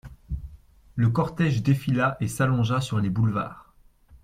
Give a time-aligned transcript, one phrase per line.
[0.95, 3.71] Le cortége défila et s'allongea sur les boulevards.